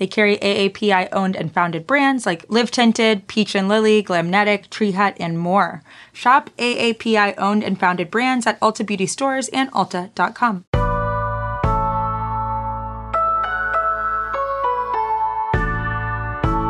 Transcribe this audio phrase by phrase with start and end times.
[0.00, 4.92] They carry AAPI owned and founded brands like Live Tinted, Peach and Lily, Glamnetic, Tree
[4.92, 5.82] Hut, and more.
[6.14, 10.64] Shop AAPI owned and founded brands at Ulta Beauty stores and Ulta.com.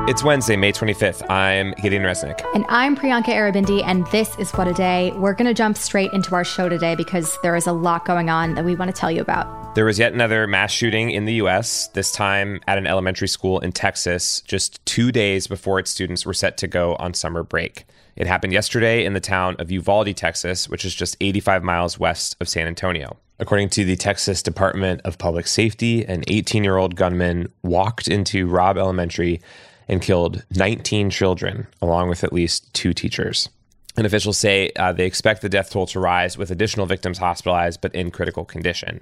[0.08, 1.30] It's Wednesday, May 25th.
[1.30, 2.44] I'm Gideon Resnick.
[2.52, 5.12] And I'm Priyanka Aribindi, and this is What a Day.
[5.12, 8.28] We're going to jump straight into our show today because there is a lot going
[8.28, 9.59] on that we want to tell you about.
[9.72, 13.60] There was yet another mass shooting in the U.S., this time at an elementary school
[13.60, 17.84] in Texas, just two days before its students were set to go on summer break.
[18.16, 22.36] It happened yesterday in the town of Uvalde, Texas, which is just 85 miles west
[22.40, 23.16] of San Antonio.
[23.38, 28.48] According to the Texas Department of Public Safety, an 18 year old gunman walked into
[28.48, 29.40] Robb Elementary
[29.86, 33.48] and killed 19 children, along with at least two teachers.
[33.96, 37.80] And officials say uh, they expect the death toll to rise with additional victims hospitalized
[37.80, 39.00] but in critical condition.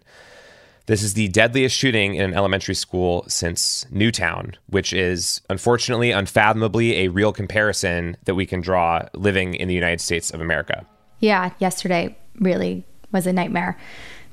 [0.89, 7.01] This is the deadliest shooting in an elementary school since Newtown, which is unfortunately, unfathomably,
[7.01, 10.87] a real comparison that we can draw living in the United States of America.
[11.21, 13.77] Yeah, yesterday really was a nightmare.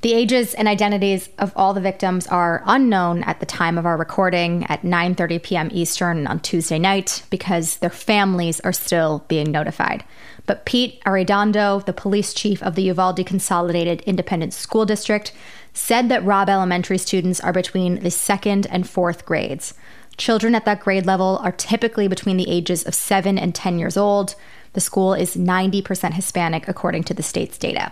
[0.06, 3.96] The ages and identities of all the victims are unknown at the time of our
[3.96, 5.68] recording at 9:30 p.m.
[5.72, 10.04] Eastern on Tuesday night because their families are still being notified.
[10.46, 15.32] But Pete Arredondo, the police chief of the Uvalde Consolidated Independent School District,
[15.74, 19.74] said that Robb Elementary students are between the second and fourth grades.
[20.18, 23.96] Children at that grade level are typically between the ages of 7 and 10 years
[23.96, 24.36] old.
[24.74, 27.90] The school is 90% Hispanic according to the state's data.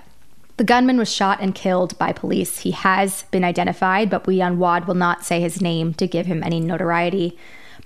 [0.56, 2.60] The gunman was shot and killed by police.
[2.60, 6.44] He has been identified, but Weon Wad will not say his name to give him
[6.44, 7.36] any notoriety.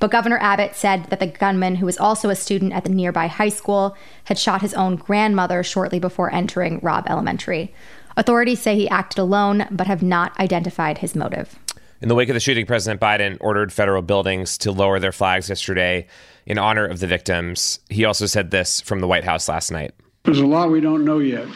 [0.00, 3.26] But Governor Abbott said that the gunman, who was also a student at the nearby
[3.26, 7.75] high school, had shot his own grandmother shortly before entering Robb Elementary.
[8.19, 11.59] Authorities say he acted alone, but have not identified his motive.
[12.03, 15.48] In the wake of the shooting, President Biden ordered federal buildings to lower their flags
[15.48, 16.06] yesterday
[16.44, 17.81] in honor of the victims.
[17.88, 19.92] He also said this from the White House last night.
[20.25, 21.48] There's a lot we don't know yet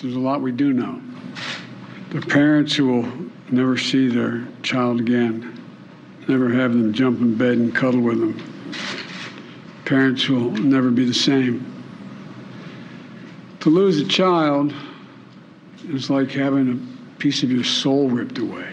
[0.00, 1.00] there's a lot we do know.
[2.10, 3.12] The parents who will
[3.50, 5.60] never see their child again,
[6.28, 8.74] never have them jump in bed and cuddle with them.
[9.84, 11.70] Parents will never be the same.
[13.60, 14.72] To lose a child
[15.88, 18.70] is like having a piece of your soul ripped away.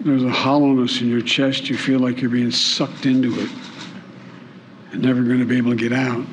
[0.00, 1.68] There's a hollowness in your chest.
[1.68, 3.50] You feel like you're being sucked into it
[4.92, 6.24] and never going to be able to get out.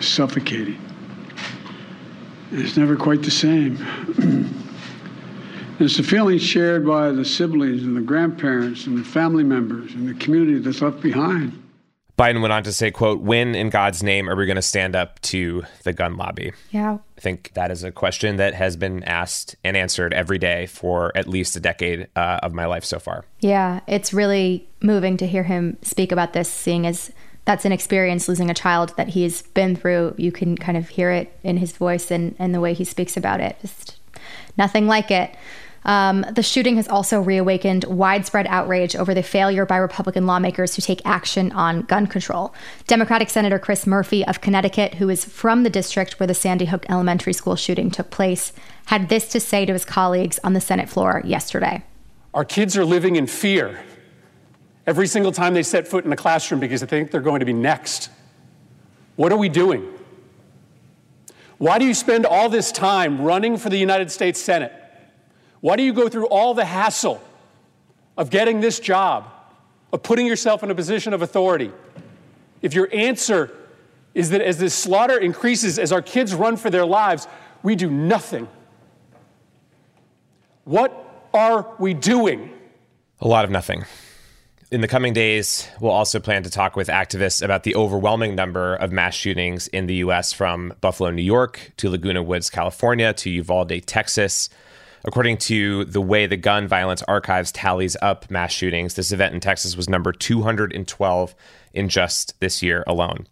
[0.00, 0.78] Suffocating.
[2.52, 3.76] It's never quite the same.
[5.78, 10.08] it's a feeling shared by the siblings and the grandparents and the family members and
[10.08, 11.60] the community that's left behind.
[12.16, 14.94] Biden went on to say, quote, when in God's name are we going to stand
[14.94, 16.52] up to the gun lobby?
[16.70, 16.98] Yeah.
[17.18, 21.10] I think that is a question that has been asked and answered every day for
[21.16, 23.24] at least a decade uh, of my life so far.
[23.40, 27.10] Yeah, it's really moving to hear him speak about this, seeing as
[27.44, 30.14] that's an experience losing a child that he's been through.
[30.16, 33.16] You can kind of hear it in his voice and, and the way he speaks
[33.16, 33.56] about it.
[33.60, 33.98] Just
[34.56, 35.34] nothing like it.
[35.84, 40.82] Um, the shooting has also reawakened widespread outrage over the failure by Republican lawmakers to
[40.82, 42.54] take action on gun control.
[42.86, 46.86] Democratic Senator Chris Murphy of Connecticut, who is from the district where the Sandy Hook
[46.88, 48.54] Elementary School shooting took place,
[48.86, 51.82] had this to say to his colleagues on the Senate floor yesterday.
[52.32, 53.78] Our kids are living in fear
[54.86, 57.46] every single time they set foot in the classroom because they think they're going to
[57.46, 58.10] be next.
[59.16, 59.88] What are we doing?
[61.58, 64.72] Why do you spend all this time running for the United States Senate?
[65.60, 67.22] Why do you go through all the hassle
[68.18, 69.30] of getting this job,
[69.92, 71.70] of putting yourself in a position of authority?
[72.60, 73.50] If your answer
[74.14, 77.26] is that as this slaughter increases, as our kids run for their lives,
[77.62, 78.48] we do nothing.
[80.64, 82.52] What are we doing?
[83.20, 83.84] A lot of nothing.
[84.74, 88.74] In the coming days, we'll also plan to talk with activists about the overwhelming number
[88.74, 90.32] of mass shootings in the U.S.
[90.32, 94.48] from Buffalo, New York, to Laguna Woods, California, to Uvalde, Texas.
[95.04, 99.38] According to the way the Gun Violence Archives tallies up mass shootings, this event in
[99.38, 101.34] Texas was number 212
[101.72, 103.28] in just this year alone.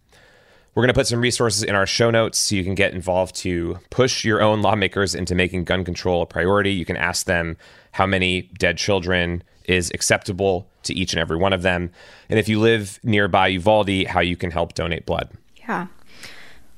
[0.76, 3.34] We're going to put some resources in our show notes so you can get involved
[3.38, 6.72] to push your own lawmakers into making gun control a priority.
[6.72, 7.56] You can ask them
[7.90, 11.90] how many dead children is acceptable to each and every one of them.
[12.28, 15.30] And if you live nearby Uvalde, how you can help donate blood.
[15.56, 15.86] Yeah.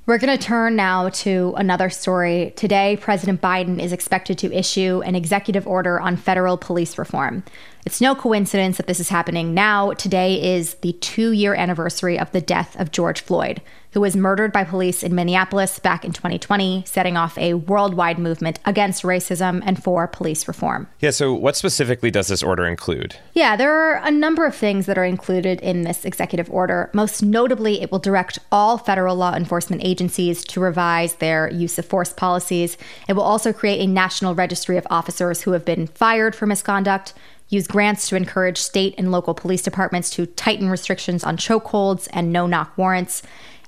[0.06, 2.52] We're going to turn now to another story.
[2.56, 7.42] Today, President Biden is expected to issue an executive order on federal police reform.
[7.84, 9.92] It's no coincidence that this is happening now.
[9.92, 13.60] Today is the two year anniversary of the death of George Floyd
[13.94, 18.58] who was murdered by police in Minneapolis back in 2020, setting off a worldwide movement
[18.64, 20.88] against racism and for police reform.
[20.98, 23.14] Yeah, so what specifically does this order include?
[23.34, 26.90] Yeah, there are a number of things that are included in this executive order.
[26.92, 31.86] Most notably, it will direct all federal law enforcement agencies to revise their use of
[31.86, 32.76] force policies.
[33.08, 37.14] It will also create a national registry of officers who have been fired for misconduct
[37.54, 42.32] use grants to encourage state and local police departments to tighten restrictions on chokeholds and
[42.32, 43.22] no knock warrants,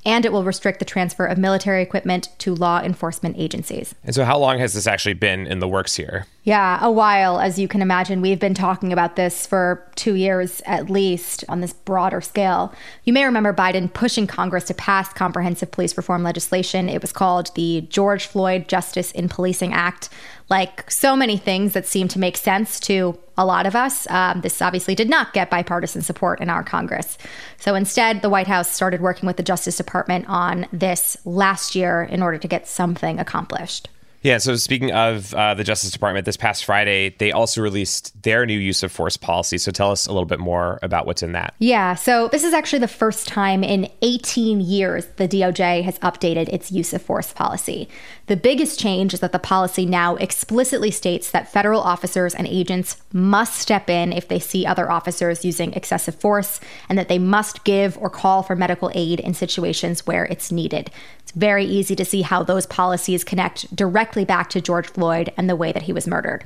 [0.04, 3.94] and it will restrict the transfer of military equipment to law enforcement agencies.
[4.04, 6.26] And so, how long has this actually been in the works here?
[6.46, 8.20] Yeah, a while, as you can imagine.
[8.20, 12.72] We've been talking about this for two years at least on this broader scale.
[13.02, 16.88] You may remember Biden pushing Congress to pass comprehensive police reform legislation.
[16.88, 20.08] It was called the George Floyd Justice in Policing Act.
[20.48, 24.42] Like so many things that seem to make sense to a lot of us, um,
[24.42, 27.18] this obviously did not get bipartisan support in our Congress.
[27.58, 32.04] So instead, the White House started working with the Justice Department on this last year
[32.04, 33.88] in order to get something accomplished.
[34.26, 38.44] Yeah, so speaking of uh, the Justice Department, this past Friday, they also released their
[38.44, 39.56] new use of force policy.
[39.56, 41.54] So tell us a little bit more about what's in that.
[41.60, 46.48] Yeah, so this is actually the first time in 18 years the DOJ has updated
[46.48, 47.88] its use of force policy.
[48.26, 52.96] The biggest change is that the policy now explicitly states that federal officers and agents
[53.12, 56.58] must step in if they see other officers using excessive force
[56.88, 60.90] and that they must give or call for medical aid in situations where it's needed.
[61.36, 65.48] Very easy to see how those policies connect directly directly back to George Floyd and
[65.48, 66.44] the way that he was murdered.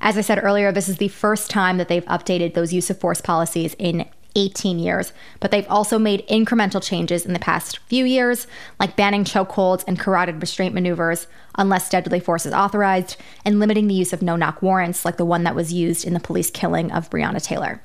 [0.00, 2.98] As I said earlier, this is the first time that they've updated those use of
[2.98, 8.04] force policies in 18 years, but they've also made incremental changes in the past few
[8.04, 8.46] years,
[8.78, 11.26] like banning chokeholds and carotid restraint maneuvers
[11.56, 15.24] unless deadly force is authorized, and limiting the use of no knock warrants, like the
[15.24, 17.80] one that was used in the police killing of Breonna Taylor.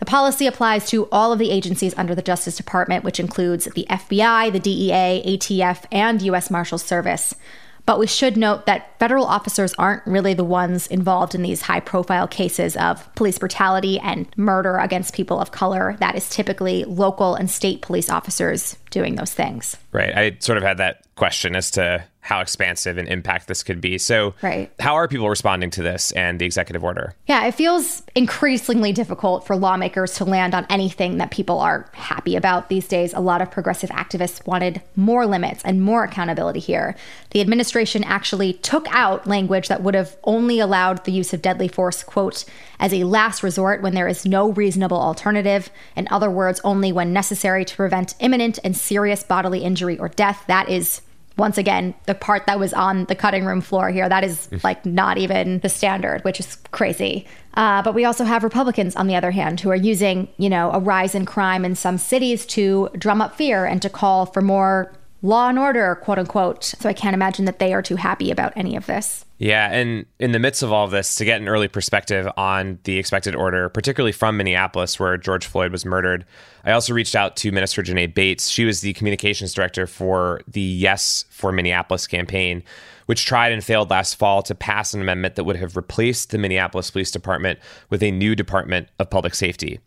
[0.00, 3.86] The policy applies to all of the agencies under the Justice Department, which includes the
[3.88, 6.50] FBI, the DEA, ATF, and U.S.
[6.50, 7.34] Marshals Service.
[7.84, 11.80] But we should note that federal officers aren't really the ones involved in these high
[11.80, 15.96] profile cases of police brutality and murder against people of color.
[16.00, 19.76] That is typically local and state police officers doing those things.
[19.92, 20.16] Right.
[20.16, 23.98] I sort of had that question as to how expansive an impact this could be.
[23.98, 24.70] So, right.
[24.78, 27.14] how are people responding to this and the executive order?
[27.26, 32.36] Yeah, it feels increasingly difficult for lawmakers to land on anything that people are happy
[32.36, 33.14] about these days.
[33.14, 36.94] A lot of progressive activists wanted more limits and more accountability here.
[37.30, 41.68] The administration actually took out language that would have only allowed the use of deadly
[41.68, 42.44] force, quote,
[42.78, 45.70] as a last resort when there is no reasonable alternative.
[45.96, 50.44] In other words, only when necessary to prevent imminent and serious bodily injury or death.
[50.46, 51.00] That is
[51.36, 54.84] once again, the part that was on the cutting room floor here, that is like
[54.84, 57.26] not even the standard, which is crazy.
[57.54, 60.70] Uh, but we also have Republicans, on the other hand, who are using, you know,
[60.72, 64.42] a rise in crime in some cities to drum up fear and to call for
[64.42, 64.92] more
[65.22, 66.64] law and order, quote unquote.
[66.64, 69.24] So I can't imagine that they are too happy about any of this.
[69.38, 72.78] Yeah, and in the midst of all of this, to get an early perspective on
[72.84, 76.26] the expected order, particularly from Minneapolis, where George Floyd was murdered,
[76.64, 78.48] I also reached out to Minister Janae Bates.
[78.48, 82.62] She was the communications director for the Yes for Minneapolis campaign,
[83.06, 86.38] which tried and failed last fall to pass an amendment that would have replaced the
[86.38, 87.58] Minneapolis Police Department
[87.88, 89.80] with a new Department of Public Safety.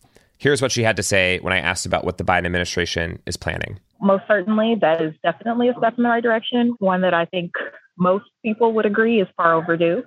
[0.43, 3.37] Here's what she had to say when I asked about what the Biden administration is
[3.37, 3.79] planning.
[4.01, 7.53] Most certainly, that is definitely a step in the right direction, one that I think
[7.97, 10.03] most people would agree is far overdue.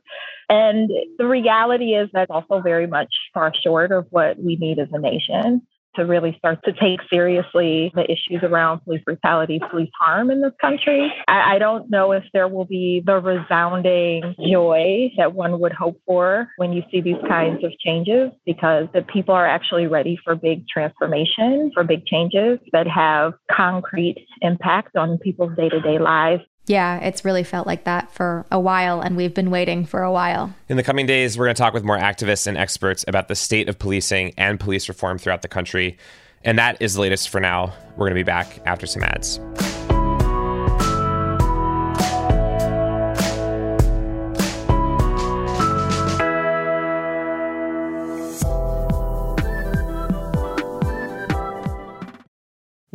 [0.50, 4.88] And the reality is that's also very much far short of what we need as
[4.92, 5.62] a nation
[5.96, 10.52] to really start to take seriously the issues around police brutality, police harm in this
[10.60, 11.12] country.
[11.28, 16.00] I, I, don't know if there will be the resounding joy that one would hope
[16.06, 20.34] for when you see these kinds of changes because the people are actually ready for
[20.34, 26.42] big transformation, for big changes that have concrete impact on people's day to day lives.
[26.66, 30.10] Yeah, it's really felt like that for a while, and we've been waiting for a
[30.10, 30.52] while.
[30.68, 33.36] In the coming days, we're going to talk with more activists and experts about the
[33.36, 35.96] state of policing and police reform throughout the country.
[36.44, 37.72] And that is the latest for now.
[37.92, 39.40] We're going to be back after some ads.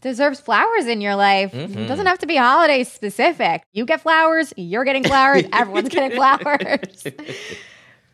[0.00, 1.52] deserves flowers in your life.
[1.52, 1.78] Mm-hmm.
[1.78, 3.62] It doesn't have to be holiday specific.
[3.72, 7.04] You get flowers, you're getting flowers, everyone's getting flowers.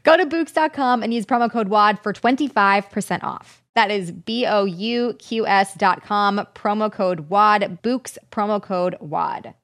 [0.03, 3.63] Go to Bouqs.com and use promo code WAD for 25% off.
[3.75, 8.97] That is B O U Q S dot com, promo code WAD, Bouqs, promo code
[9.01, 9.55] WAD.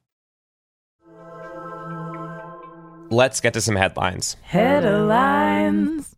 [3.09, 4.37] Let's get to some headlines.
[4.41, 6.15] Headlines.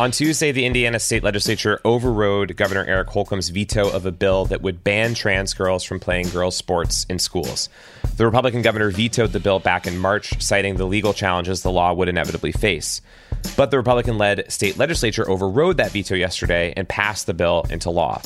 [0.00, 4.62] On Tuesday, the Indiana state legislature overrode Governor Eric Holcomb's veto of a bill that
[4.62, 7.68] would ban trans girls from playing girls' sports in schools.
[8.16, 11.92] The Republican governor vetoed the bill back in March, citing the legal challenges the law
[11.92, 13.02] would inevitably face.
[13.58, 17.90] But the Republican led state legislature overrode that veto yesterday and passed the bill into
[17.90, 18.22] law.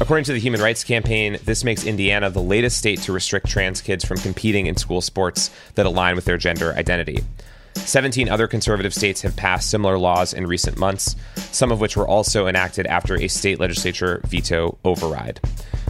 [0.00, 3.82] According to the Human Rights Campaign, this makes Indiana the latest state to restrict trans
[3.82, 7.22] kids from competing in school sports that align with their gender identity.
[7.74, 12.06] 17 other conservative states have passed similar laws in recent months, some of which were
[12.06, 15.40] also enacted after a state legislature veto override.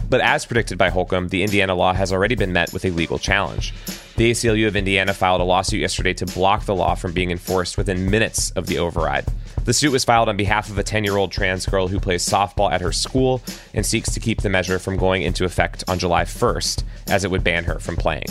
[0.09, 3.17] But as predicted by Holcomb, the Indiana law has already been met with a legal
[3.17, 3.73] challenge.
[4.15, 7.77] The ACLU of Indiana filed a lawsuit yesterday to block the law from being enforced
[7.77, 9.25] within minutes of the override.
[9.65, 12.27] The suit was filed on behalf of a 10 year old trans girl who plays
[12.27, 13.41] softball at her school
[13.73, 17.31] and seeks to keep the measure from going into effect on July 1st, as it
[17.31, 18.25] would ban her from playing.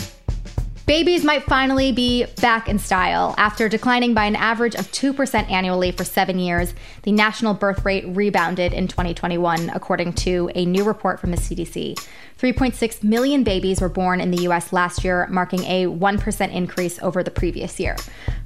[0.85, 3.33] Babies might finally be back in style.
[3.37, 6.73] After declining by an average of 2% annually for seven years,
[7.03, 11.97] the national birth rate rebounded in 2021, according to a new report from the CDC.
[12.37, 17.23] 3.6 million babies were born in the US last year, marking a 1% increase over
[17.23, 17.95] the previous year.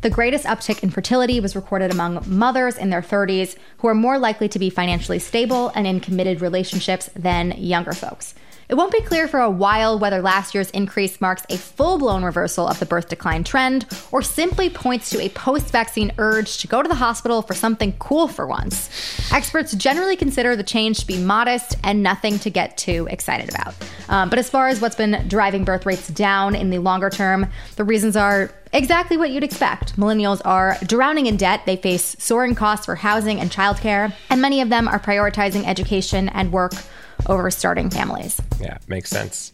[0.01, 4.19] The greatest uptick in fertility was recorded among mothers in their 30s, who are more
[4.19, 8.35] likely to be financially stable and in committed relationships than younger folks.
[8.69, 12.25] It won't be clear for a while whether last year's increase marks a full blown
[12.25, 16.67] reversal of the birth decline trend or simply points to a post vaccine urge to
[16.67, 18.89] go to the hospital for something cool for once.
[19.31, 23.73] Experts generally consider the change to be modest and nothing to get too excited about.
[24.09, 27.47] Um, but as far as what's been driving birth rates down in the longer term,
[27.77, 29.95] the reasons are exactly what you'd expect.
[29.95, 34.59] Millennials are drowning in debt, they face soaring costs for housing and childcare, and many
[34.59, 36.73] of them are prioritizing education and work
[37.25, 38.39] over starting families.
[38.59, 39.53] Yeah, makes sense.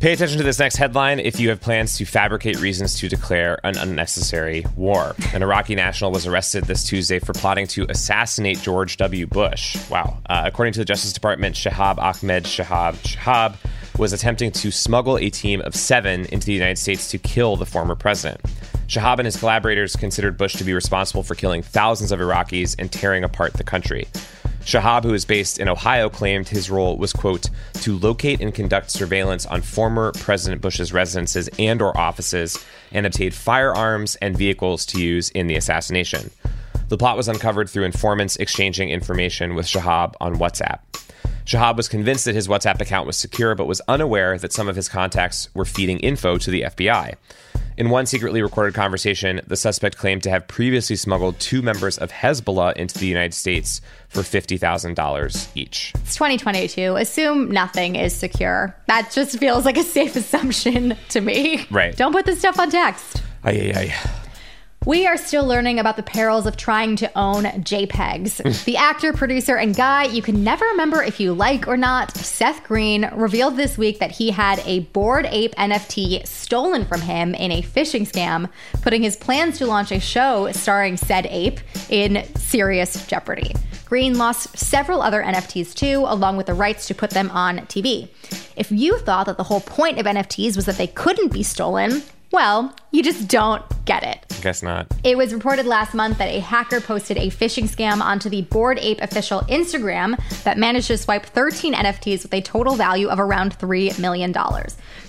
[0.00, 3.60] Pay attention to this next headline if you have plans to fabricate reasons to declare
[3.64, 5.14] an unnecessary war.
[5.34, 9.26] An Iraqi national was arrested this Tuesday for plotting to assassinate George W.
[9.26, 9.76] Bush.
[9.90, 10.16] Wow.
[10.24, 13.56] Uh, according to the Justice Department, Shahab Ahmed Shahab Shahab
[13.98, 17.66] was attempting to smuggle a team of seven into the United States to kill the
[17.66, 18.40] former president.
[18.86, 22.90] Shahab and his collaborators considered Bush to be responsible for killing thousands of Iraqis and
[22.90, 24.08] tearing apart the country.
[24.60, 28.90] Shahab, who is based in Ohio, claimed his role was, quote, to locate and conduct
[28.90, 32.62] surveillance on former President Bush's residences and or offices
[32.92, 36.30] and obtain firearms and vehicles to use in the assassination.
[36.88, 40.80] The plot was uncovered through informants exchanging information with Shahab on WhatsApp.
[41.46, 44.76] Shahab was convinced that his WhatsApp account was secure, but was unaware that some of
[44.76, 47.14] his contacts were feeding info to the FBI.
[47.80, 52.12] In one secretly recorded conversation, the suspect claimed to have previously smuggled two members of
[52.12, 55.92] Hezbollah into the United States for $50,000 each.
[55.94, 56.96] It's 2022.
[56.96, 58.76] Assume nothing is secure.
[58.86, 61.66] That just feels like a safe assumption to me.
[61.70, 61.96] Right.
[61.96, 63.22] Don't put this stuff on text.
[63.44, 64.10] Ay, ay, ay.
[64.86, 68.64] We are still learning about the perils of trying to own JPEGs.
[68.64, 72.64] the actor, producer, and guy you can never remember if you like or not, Seth
[72.64, 77.52] Green, revealed this week that he had a Bored Ape NFT stolen from him in
[77.52, 78.48] a phishing scam,
[78.80, 81.60] putting his plans to launch a show starring said ape
[81.90, 83.54] in serious jeopardy.
[83.84, 88.08] Green lost several other NFTs too, along with the rights to put them on TV.
[88.56, 92.02] If you thought that the whole point of NFTs was that they couldn't be stolen,
[92.32, 94.29] well, you just don't get it.
[94.40, 94.86] Guess not.
[95.04, 98.78] It was reported last month that a hacker posted a phishing scam onto the Bored
[98.78, 103.58] Ape official Instagram that managed to swipe 13 NFTs with a total value of around
[103.58, 104.34] $3 million.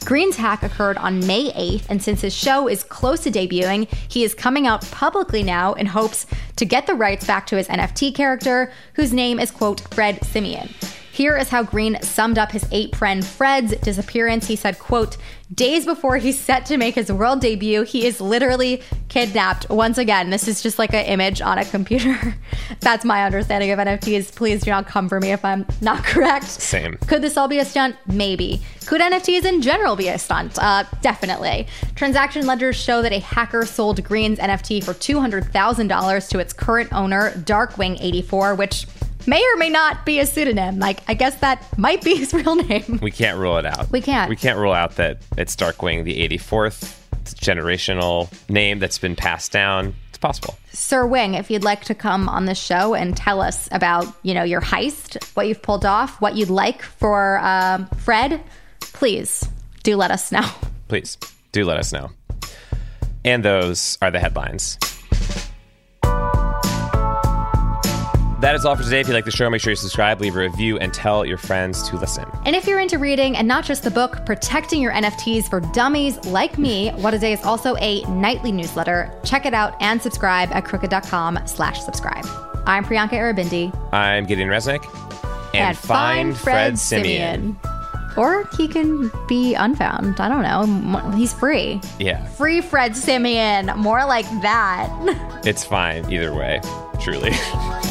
[0.03, 4.23] Green's hack occurred on May 8th, and since his show is close to debuting, he
[4.23, 6.25] is coming out publicly now in hopes
[6.57, 10.69] to get the rights back to his NFT character, whose name is, quote, Fred Simian.
[11.21, 14.47] Here is how Green summed up his ape friend Fred's disappearance.
[14.47, 15.17] He said, quote,
[15.53, 19.69] days before he's set to make his world debut, he is literally kidnapped.
[19.69, 22.35] Once again, this is just like an image on a computer.
[22.79, 24.33] That's my understanding of NFTs.
[24.33, 26.45] Please do not come for me if I'm not correct.
[26.45, 26.97] Same.
[27.05, 27.97] Could this all be a stunt?
[28.07, 28.59] Maybe.
[28.87, 30.57] Could NFTs in general be a stunt?
[30.57, 31.67] Uh, definitely.
[31.93, 37.29] Transaction ledgers show that a hacker sold Green's NFT for $200,000 to its current owner,
[37.33, 38.87] Darkwing84, which
[39.27, 40.79] may or may not be a pseudonym.
[40.79, 42.99] Like, I guess that might be his real name.
[43.01, 43.91] We can't rule it out.
[43.91, 44.29] We can't.
[44.29, 46.97] We can't rule out that it's Darkwing the 84th.
[47.21, 49.93] It's generational name that's been passed down.
[50.09, 50.57] It's possible.
[50.73, 54.33] Sir Wing, if you'd like to come on the show and tell us about, you
[54.33, 58.41] know, your heist, what you've pulled off, what you'd like for um, Fred,
[58.79, 59.47] please
[59.83, 60.47] do let us know.
[60.87, 61.17] Please
[61.51, 62.09] do let us know.
[63.23, 64.77] And those are the headlines.
[68.41, 68.99] That is all for today.
[68.99, 71.37] If you like the show, make sure you subscribe, leave a review, and tell your
[71.37, 72.25] friends to listen.
[72.43, 76.17] And if you're into reading and not just the book, protecting your NFTs for dummies
[76.25, 79.13] like me, What a Day is also a nightly newsletter.
[79.23, 82.25] Check it out and subscribe at crooked.com slash subscribe.
[82.65, 83.93] I'm Priyanka Aribindi.
[83.93, 84.83] I'm Gideon Resnick.
[85.53, 87.59] And, find Fred Simian.
[88.17, 90.19] Or he can be unfound.
[90.19, 91.11] I don't know.
[91.15, 91.79] He's free.
[91.99, 93.67] Yeah, Free Fred Simian.
[93.77, 94.89] More like that.
[95.45, 96.59] it's fine either way,
[96.99, 97.33] truly.